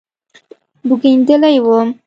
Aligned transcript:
بوږنېدلى 0.87 1.53
وم. 1.65 1.89